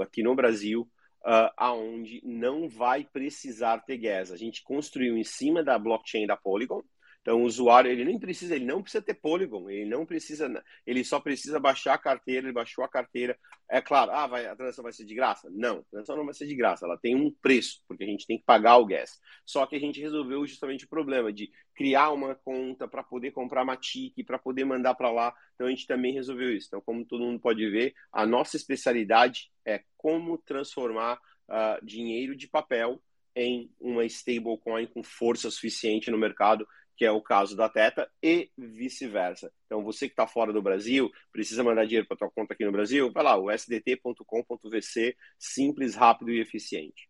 [0.00, 0.90] aqui no Brasil
[1.28, 4.32] uh, aonde não vai precisar ter gas.
[4.32, 6.82] A gente construiu em cima da blockchain da Polygon.
[7.28, 10.50] Então, o usuário ele nem precisa, ele não precisa ter Polygon, ele não precisa,
[10.86, 13.38] ele só precisa baixar a carteira, ele baixou a carteira.
[13.70, 15.46] É claro, ah, vai, a transação vai ser de graça?
[15.52, 18.26] Não, a transação não vai ser de graça, ela tem um preço, porque a gente
[18.26, 19.20] tem que pagar o gas.
[19.44, 23.62] Só que a gente resolveu justamente o problema de criar uma conta para poder comprar
[23.62, 25.34] Matic, para poder mandar para lá.
[25.54, 26.68] Então, a gente também resolveu isso.
[26.68, 32.48] Então, como todo mundo pode ver, a nossa especialidade é como transformar uh, dinheiro de
[32.48, 33.02] papel
[33.36, 36.66] em uma stablecoin com força suficiente no mercado,
[36.98, 39.52] que é o caso da Teta, e vice-versa.
[39.66, 42.72] Então, você que está fora do Brasil, precisa mandar dinheiro para sua conta aqui no
[42.72, 47.08] Brasil, vai lá, o sdt.com.vc, simples, rápido e eficiente.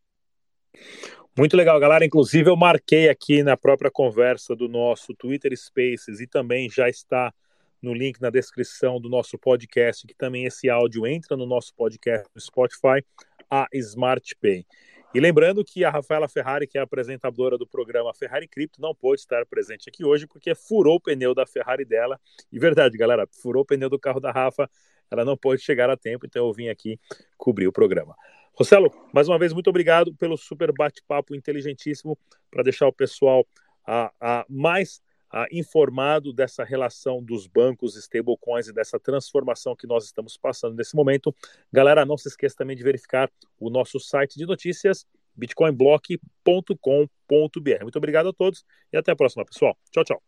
[1.36, 2.05] Muito legal, galera.
[2.05, 7.32] Inclusive, eu marquei aqui na própria conversa do nosso Twitter Spaces e também já está
[7.80, 12.28] no link na descrição do nosso podcast, que também esse áudio entra no nosso podcast
[12.34, 13.03] no Spotify,
[13.51, 14.66] a Smart Pay.
[15.14, 19.22] E lembrando que a Rafaela Ferrari, que é apresentadora do programa Ferrari Cripto, não pôde
[19.22, 22.20] estar presente aqui hoje porque furou o pneu da Ferrari dela.
[22.52, 24.68] E verdade, galera, furou o pneu do carro da Rafa
[25.11, 26.98] ela não pôde chegar a tempo, então eu vim aqui
[27.36, 28.14] cobrir o programa.
[28.54, 32.18] Rossello, mais uma vez, muito obrigado pelo super bate-papo inteligentíssimo
[32.50, 33.46] para deixar o pessoal
[33.86, 35.00] a, a mais
[35.31, 40.95] a, informado dessa relação dos bancos, stablecoins e dessa transformação que nós estamos passando nesse
[40.95, 41.35] momento.
[41.72, 45.07] Galera, não se esqueça também de verificar o nosso site de notícias,
[45.37, 47.83] bitcoinblock.com.br.
[47.83, 49.76] Muito obrigado a todos e até a próxima, pessoal.
[49.91, 50.28] Tchau, tchau.